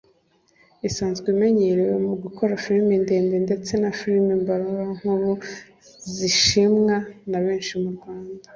isanzwe 0.87 1.27
imenyerewe 1.35 1.95
mu 2.07 2.15
gukora 2.23 2.59
film 2.63 2.87
ndende 3.03 3.35
ndetse 3.45 3.71
na 3.81 3.91
film 3.99 4.25
mbarankuru 4.41 5.31
zishimwa 6.17 6.95
na 7.29 7.39
benshi 7.45 7.73
mu 7.83 7.89
Rwanda 7.97 8.45